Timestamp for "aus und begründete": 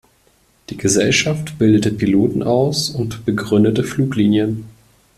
2.41-3.83